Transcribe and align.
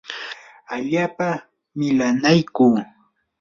allaapa 0.75 1.29
milanaykuu. 1.77 2.75